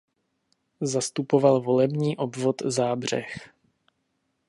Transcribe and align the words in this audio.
Zastupoval 0.81 1.61
volební 1.61 2.17
obvod 2.17 2.61
Zábřeh. 2.65 3.53